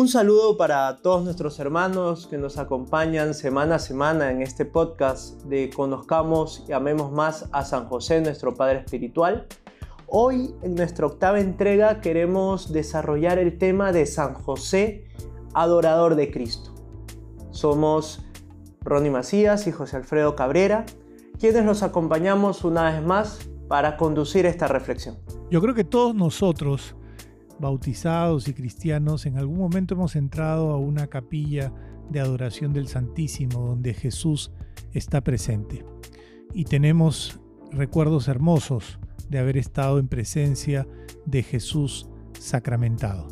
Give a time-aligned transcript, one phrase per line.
[0.00, 5.42] Un saludo para todos nuestros hermanos que nos acompañan semana a semana en este podcast
[5.42, 9.46] de Conozcamos y Amemos más a San José, nuestro Padre Espiritual.
[10.06, 15.04] Hoy en nuestra octava entrega queremos desarrollar el tema de San José,
[15.52, 16.70] adorador de Cristo.
[17.50, 18.24] Somos
[18.80, 20.86] Ronnie Macías y José Alfredo Cabrera,
[21.38, 25.18] quienes nos acompañamos una vez más para conducir esta reflexión.
[25.50, 26.94] Yo creo que todos nosotros
[27.60, 31.72] bautizados y cristianos, en algún momento hemos entrado a una capilla
[32.08, 34.50] de adoración del Santísimo donde Jesús
[34.92, 35.84] está presente.
[36.54, 37.38] Y tenemos
[37.70, 40.88] recuerdos hermosos de haber estado en presencia
[41.26, 43.28] de Jesús sacramentado.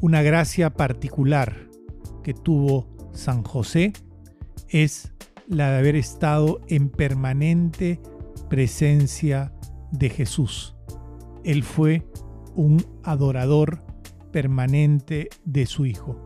[0.00, 1.68] Una gracia particular
[2.22, 3.92] que tuvo San José
[4.68, 5.12] es
[5.46, 8.00] la de haber estado en permanente
[8.48, 9.52] presencia
[9.92, 10.74] de Jesús.
[11.44, 12.06] Él fue
[12.58, 13.84] un adorador
[14.32, 16.20] permanente de su Hijo.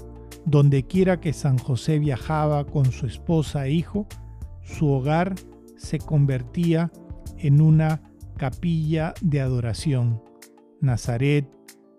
[0.46, 4.08] Donde quiera que San José viajaba con su esposa e hijo,
[4.62, 5.34] su hogar
[5.76, 6.90] se convertía
[7.36, 8.02] en una
[8.38, 10.22] capilla de adoración.
[10.80, 11.46] Nazaret,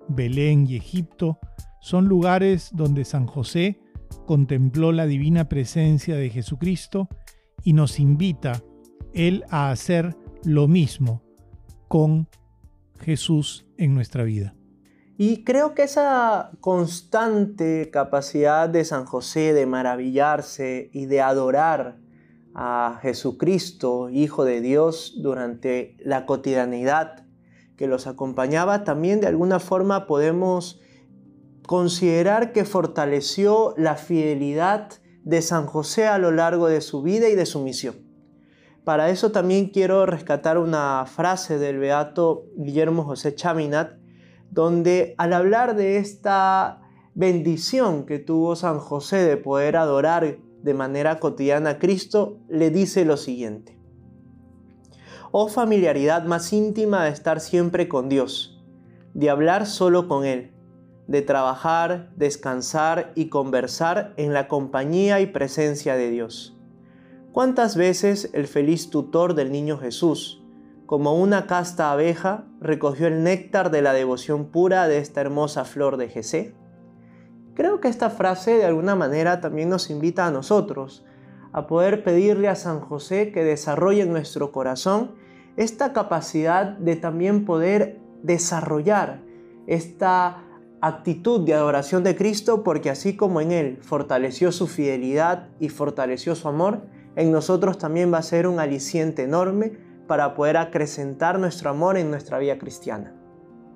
[0.10, 1.38] Belén y Egipto
[1.80, 3.80] son lugares donde San José
[4.26, 7.08] contempló la divina presencia de Jesucristo
[7.64, 8.64] y nos invita
[9.14, 11.22] él a hacer lo mismo
[11.88, 12.28] con
[13.04, 14.56] Jesús en nuestra vida.
[15.18, 22.00] Y creo que esa constante capacidad de San José de maravillarse y de adorar
[22.56, 27.26] a Jesucristo, Hijo de Dios, durante la cotidianidad
[27.78, 30.80] que los acompañaba, también de alguna forma podemos
[31.68, 34.92] considerar que fortaleció la fidelidad
[35.24, 38.13] de San José a lo largo de su vida y de su misión.
[38.84, 43.94] Para eso también quiero rescatar una frase del beato Guillermo José Chaminat,
[44.52, 46.82] donde al hablar de esta
[47.16, 53.06] bendición que tuvo San José de poder adorar de manera cotidiana a Cristo, le dice
[53.06, 53.80] lo siguiente.
[55.32, 58.62] Oh familiaridad más íntima de estar siempre con Dios,
[59.14, 60.52] de hablar solo con Él,
[61.08, 66.53] de trabajar, descansar y conversar en la compañía y presencia de Dios
[67.34, 70.44] ¿Cuántas veces el feliz tutor del niño Jesús,
[70.86, 75.98] como una casta abeja, recogió el néctar de la devoción pura de esta hermosa flor
[75.98, 76.54] de Jesé?
[77.56, 81.08] Creo que esta frase de alguna manera también nos invita a nosotros
[81.54, 85.16] a poder pedirle a San José que desarrolle en nuestro corazón
[85.58, 89.24] esta capacidad de también poder desarrollar
[89.66, 90.44] esta
[90.82, 96.36] actitud de adoración de Cristo, porque así como en Él fortaleció su fidelidad y fortaleció
[96.36, 99.72] su amor, en nosotros también va a ser un aliciente enorme
[100.08, 103.14] para poder acrecentar nuestro amor en nuestra vida cristiana.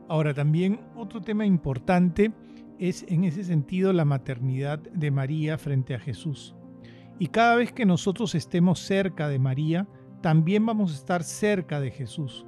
[0.09, 2.31] Ahora también otro tema importante
[2.79, 6.55] es en ese sentido la maternidad de María frente a Jesús.
[7.19, 9.87] Y cada vez que nosotros estemos cerca de María,
[10.21, 12.45] también vamos a estar cerca de Jesús,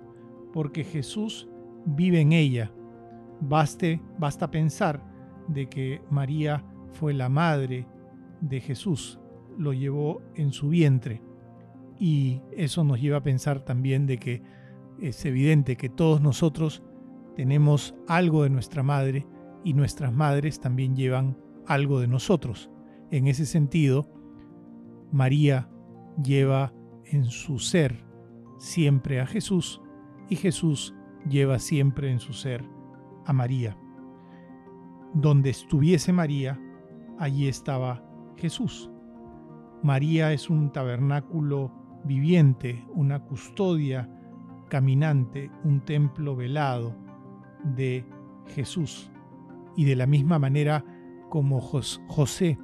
[0.53, 1.49] porque Jesús
[1.85, 2.71] vive en ella.
[3.41, 5.03] Baste, basta pensar
[5.47, 7.87] de que María fue la madre
[8.41, 9.18] de Jesús,
[9.59, 11.21] lo llevó en su vientre.
[11.99, 14.41] Y eso nos lleva a pensar también de que
[14.99, 16.81] es evidente que todos nosotros
[17.35, 19.27] tenemos algo de nuestra madre
[19.63, 21.37] y nuestras madres también llevan
[21.67, 22.71] algo de nosotros.
[23.11, 24.09] En ese sentido,
[25.11, 25.69] María
[26.23, 26.73] lleva
[27.05, 28.03] en su ser
[28.59, 29.81] siempre a Jesús
[30.29, 30.95] y Jesús
[31.27, 32.63] lleva siempre en su ser
[33.25, 33.77] a María.
[35.13, 36.59] Donde estuviese María,
[37.17, 38.03] allí estaba
[38.37, 38.89] Jesús.
[39.83, 41.71] María es un tabernáculo
[42.03, 44.09] viviente, una custodia
[44.69, 46.95] caminante, un templo velado
[47.63, 48.05] de
[48.47, 49.11] Jesús.
[49.75, 50.83] Y de la misma manera
[51.29, 52.57] como José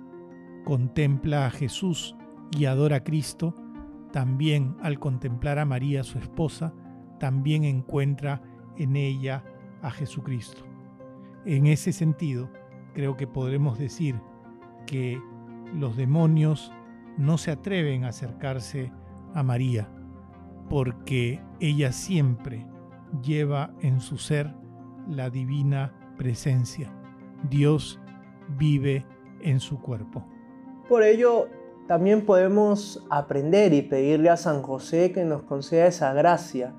[0.65, 2.15] contempla a Jesús
[2.57, 3.55] y adora a Cristo,
[4.11, 6.73] también al contemplar a María, su esposa,
[7.19, 8.41] también encuentra
[8.78, 9.43] en ella
[9.81, 10.63] a Jesucristo.
[11.45, 12.49] En ese sentido,
[12.93, 14.19] creo que podremos decir
[14.85, 15.22] que
[15.73, 16.72] los demonios
[17.17, 18.91] no se atreven a acercarse
[19.34, 19.88] a María,
[20.70, 22.66] porque ella siempre
[23.23, 24.53] lleva en su ser
[25.09, 26.91] la divina presencia.
[27.50, 28.00] Dios
[28.58, 29.06] vive
[29.41, 30.26] en su cuerpo.
[30.90, 31.47] Por ello,
[31.88, 36.73] también podemos aprender y pedirle a San José que nos conceda esa gracia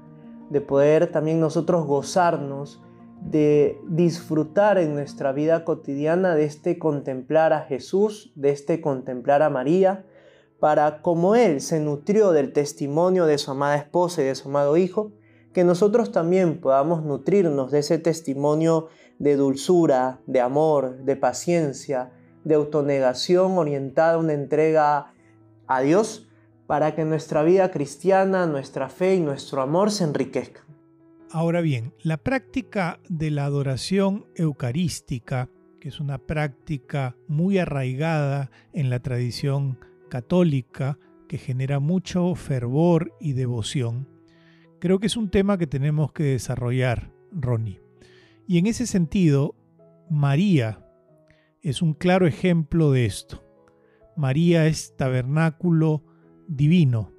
[0.50, 2.83] de poder también nosotros gozarnos,
[3.21, 9.50] de disfrutar en nuestra vida cotidiana de este contemplar a Jesús, de este contemplar a
[9.50, 10.05] María,
[10.61, 14.76] para como Él se nutrió del testimonio de su amada esposa y de su amado
[14.76, 15.12] Hijo,
[15.53, 18.88] que nosotros también podamos nutrirnos de ese testimonio
[19.19, 22.12] de dulzura, de amor, de paciencia,
[22.44, 25.14] de autonegación orientada a una entrega
[25.67, 26.29] a Dios
[26.67, 30.64] para que nuestra vida cristiana, nuestra fe y nuestro amor se enriquezcan.
[31.31, 35.49] Ahora bien, la práctica de la adoración eucarística,
[35.81, 40.99] que es una práctica muy arraigada en la tradición católica,
[41.29, 44.08] que genera mucho fervor y devoción,
[44.79, 47.81] creo que es un tema que tenemos que desarrollar, Ronnie.
[48.47, 49.56] Y en ese sentido,
[50.08, 50.87] María
[51.62, 53.44] es un claro ejemplo de esto.
[54.17, 56.05] María es tabernáculo
[56.49, 57.12] divino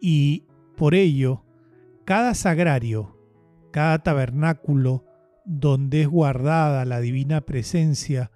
[0.00, 0.46] y
[0.76, 1.44] por ello
[2.04, 3.16] cada sagrario,
[3.70, 5.04] cada tabernáculo
[5.44, 8.30] donde es guardada la divina presencia,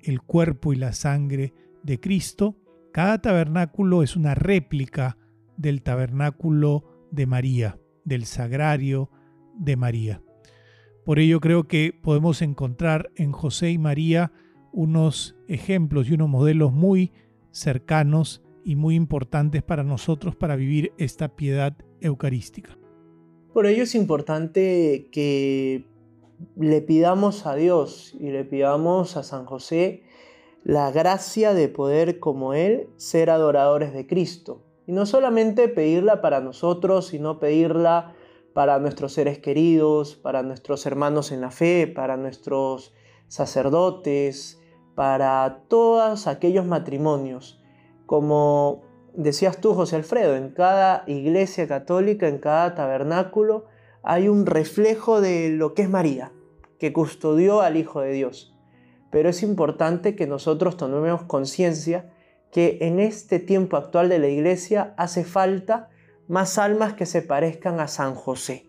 [0.00, 2.56] el cuerpo y la sangre de Cristo,
[2.92, 5.16] cada tabernáculo es una réplica
[5.56, 9.10] del tabernáculo de María, del sagrario
[9.58, 10.22] de María.
[11.04, 14.32] Por ello creo que podemos encontrar en José y María
[14.72, 17.12] unos ejemplos y unos modelos muy
[17.50, 22.78] cercanos y muy importantes para nosotros para vivir esta piedad eucarística.
[23.52, 25.86] Por ello es importante que
[26.56, 30.04] le pidamos a Dios y le pidamos a San José
[30.64, 34.62] la gracia de poder como Él ser adoradores de Cristo.
[34.86, 38.14] Y no solamente pedirla para nosotros, sino pedirla
[38.52, 42.92] para nuestros seres queridos, para nuestros hermanos en la fe, para nuestros
[43.28, 44.60] sacerdotes,
[44.94, 47.62] para todos aquellos matrimonios.
[48.06, 48.82] Como
[49.14, 53.66] decías tú, José Alfredo, en cada iglesia católica, en cada tabernáculo,
[54.02, 56.32] hay un reflejo de lo que es María,
[56.78, 58.56] que custodió al Hijo de Dios.
[59.10, 62.12] Pero es importante que nosotros tomemos conciencia
[62.50, 65.88] que en este tiempo actual de la iglesia hace falta
[66.28, 68.66] más almas que se parezcan a San José,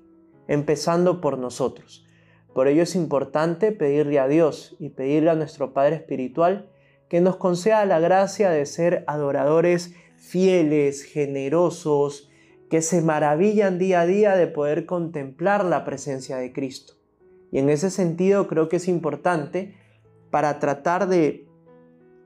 [0.47, 2.05] empezando por nosotros.
[2.53, 6.69] Por ello es importante pedirle a Dios y pedirle a nuestro Padre Espiritual
[7.07, 12.29] que nos conceda la gracia de ser adoradores fieles, generosos,
[12.69, 16.93] que se maravillan día a día de poder contemplar la presencia de Cristo.
[17.51, 19.75] Y en ese sentido creo que es importante
[20.31, 21.47] para tratar de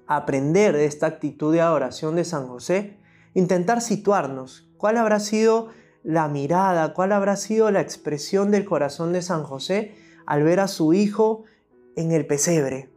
[0.07, 2.99] aprender de esta actitud de adoración de San José,
[3.33, 5.69] intentar situarnos cuál habrá sido
[6.03, 9.95] la mirada, cuál habrá sido la expresión del corazón de San José
[10.27, 11.43] al ver a su hijo
[11.95, 12.91] en el pesebre.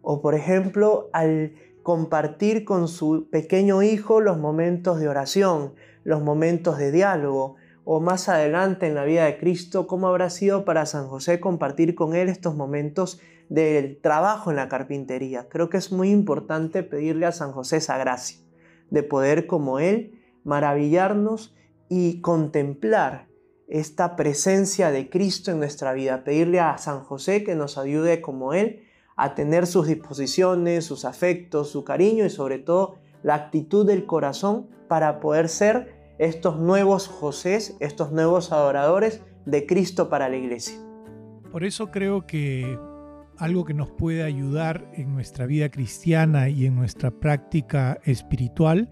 [0.00, 5.74] O por ejemplo, al compartir con su pequeño hijo los momentos de oración,
[6.04, 10.64] los momentos de diálogo, o más adelante en la vida de Cristo, cómo habrá sido
[10.64, 15.48] para San José compartir con él estos momentos del trabajo en la carpintería.
[15.48, 18.38] Creo que es muy importante pedirle a San José esa gracia,
[18.90, 21.54] de poder como él maravillarnos
[21.88, 23.28] y contemplar
[23.68, 26.24] esta presencia de Cristo en nuestra vida.
[26.24, 28.82] Pedirle a San José que nos ayude como Él
[29.16, 34.68] a tener sus disposiciones, sus afectos, su cariño y sobre todo la actitud del corazón
[34.88, 40.76] para poder ser estos nuevos Josés, estos nuevos adoradores de Cristo para la iglesia.
[41.50, 42.78] Por eso creo que
[43.38, 48.88] algo que nos puede ayudar en nuestra vida cristiana y en nuestra práctica espiritual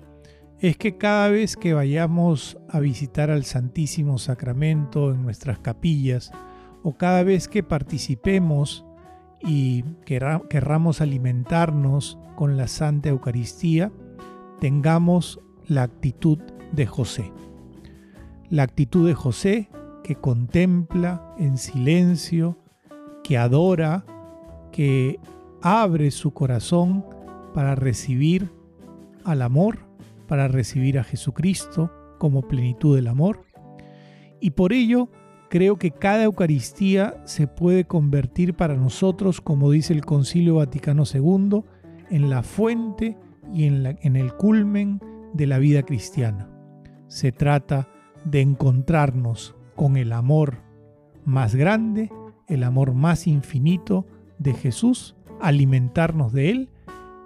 [0.58, 6.32] es que cada vez que vayamos a visitar al Santísimo Sacramento en nuestras capillas,
[6.82, 8.84] o cada vez que participemos
[9.40, 13.92] y querramos alimentarnos con la Santa Eucaristía,
[14.58, 16.40] tengamos la actitud
[16.72, 17.32] de José.
[18.48, 19.68] La actitud de José
[20.02, 22.58] que contempla en silencio,
[23.22, 24.04] que adora,
[24.72, 25.20] que
[25.62, 27.04] abre su corazón
[27.54, 28.50] para recibir
[29.24, 29.90] al amor
[30.30, 33.42] para recibir a Jesucristo como plenitud del amor.
[34.40, 35.08] Y por ello
[35.48, 41.64] creo que cada Eucaristía se puede convertir para nosotros, como dice el Concilio Vaticano II,
[42.10, 43.18] en la fuente
[43.52, 45.00] y en, en el culmen
[45.34, 46.49] de la vida cristiana.
[47.10, 47.88] Se trata
[48.24, 50.58] de encontrarnos con el amor
[51.24, 52.08] más grande,
[52.46, 54.06] el amor más infinito
[54.38, 56.68] de Jesús, alimentarnos de Él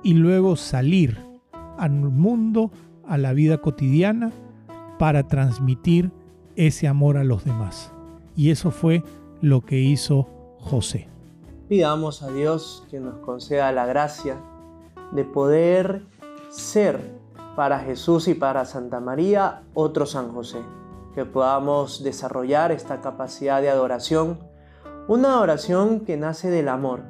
[0.02, 1.18] y luego salir
[1.76, 2.70] al mundo
[3.06, 4.32] a la vida cotidiana
[4.98, 6.12] para transmitir
[6.56, 7.92] ese amor a los demás.
[8.34, 9.02] Y eso fue
[9.42, 11.08] lo que hizo José.
[11.68, 14.40] Pidamos a Dios que nos conceda la gracia
[15.12, 16.06] de poder
[16.48, 17.22] ser
[17.56, 20.60] para Jesús y para Santa María otro San José,
[21.14, 24.38] que podamos desarrollar esta capacidad de adoración,
[25.06, 27.02] una adoración que nace del amor,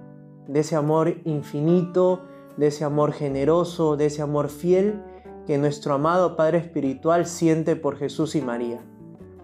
[0.46, 2.22] de ese amor infinito,
[2.56, 5.02] de ese amor generoso, de ese amor fiel
[5.46, 8.80] que nuestro amado Padre Espiritual siente por Jesús y María.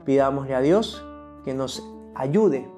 [0.05, 1.05] Pidámosle a Dios
[1.45, 1.83] que nos
[2.15, 2.69] ayude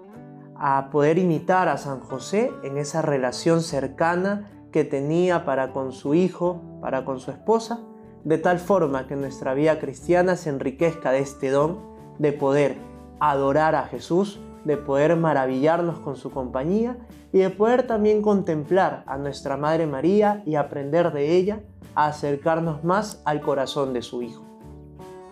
[0.57, 6.15] a poder imitar a San José en esa relación cercana que tenía para con su
[6.15, 7.81] hijo, para con su esposa,
[8.25, 11.79] de tal forma que nuestra vida cristiana se enriquezca de este don
[12.19, 12.77] de poder
[13.21, 16.99] adorar a Jesús, de poder maravillarnos con su compañía
[17.33, 21.61] y de poder también contemplar a nuestra Madre María y aprender de ella
[21.95, 24.45] a acercarnos más al corazón de su Hijo.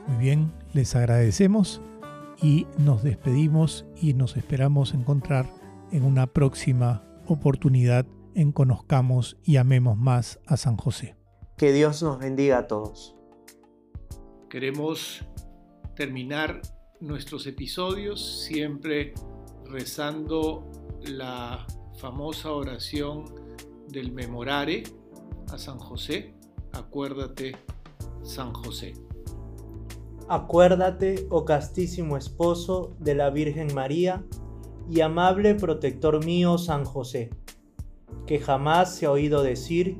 [0.07, 1.81] Muy bien, les agradecemos
[2.43, 5.47] y nos despedimos y nos esperamos encontrar
[5.93, 11.20] en una próxima oportunidad en Conozcamos y Amemos más a San José.
[11.61, 13.15] Que Dios nos bendiga a todos.
[14.49, 15.21] Queremos
[15.95, 16.63] terminar
[17.01, 19.13] nuestros episodios siempre
[19.67, 20.71] rezando
[21.03, 21.67] la
[21.99, 23.27] famosa oración
[23.89, 24.85] del memorare
[25.53, 26.33] a San José.
[26.73, 27.55] Acuérdate,
[28.23, 28.95] San José.
[30.31, 34.25] Acuérdate, oh castísimo esposo de la Virgen María
[34.89, 37.29] y amable protector mío San José,
[38.27, 39.99] que jamás se ha oído decir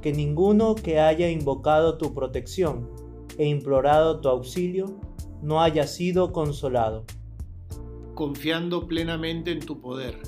[0.00, 2.90] que ninguno que haya invocado tu protección
[3.38, 5.00] e implorado tu auxilio
[5.42, 7.04] no haya sido consolado.
[8.14, 10.18] Confiando plenamente en tu poder,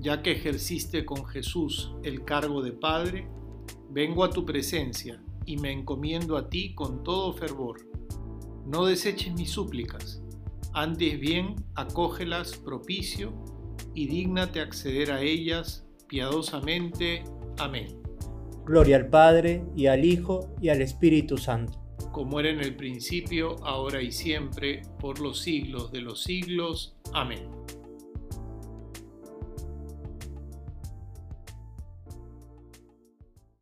[0.00, 3.28] ya que ejerciste con Jesús el cargo de Padre,
[3.90, 7.92] vengo a tu presencia y me encomiendo a ti con todo fervor
[8.66, 10.22] no deseches mis súplicas,
[10.72, 13.32] antes bien acógelas propicio
[13.94, 17.24] y dígnate acceder a ellas piadosamente.
[17.58, 18.01] Amén.
[18.64, 21.80] Gloria al Padre, y al Hijo, y al Espíritu Santo.
[22.12, 26.96] Como era en el principio, ahora y siempre, por los siglos de los siglos.
[27.12, 27.61] Amén.